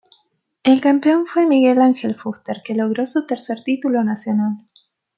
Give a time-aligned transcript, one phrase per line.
[0.63, 4.53] El campeón fue Miguel Ángel Fuster que logró su tercer título nacional.